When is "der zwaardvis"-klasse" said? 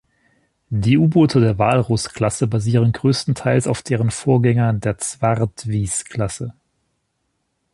4.79-6.53